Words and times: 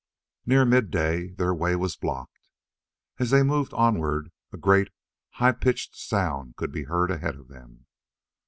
Near 0.47 0.65
midday 0.65 1.27
their 1.29 1.53
way 1.53 1.75
was 1.75 1.95
blocked. 1.95 2.39
As 3.19 3.29
they 3.29 3.43
moved 3.43 3.71
onward, 3.75 4.31
a 4.51 4.57
great, 4.57 4.87
high 5.33 5.51
pitched 5.51 5.95
sound 5.95 6.55
could 6.55 6.71
be 6.71 6.85
heard 6.85 7.11
ahead 7.11 7.35
of 7.35 7.49
them. 7.49 7.85